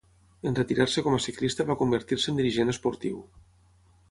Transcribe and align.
En 0.51 0.55
retirar-se 0.59 1.03
com 1.07 1.17
a 1.17 1.21
ciclista 1.27 1.67
va 1.73 1.75
convertir-se 1.83 2.31
en 2.33 2.41
dirigent 2.43 2.75
esportiu. 2.77 3.23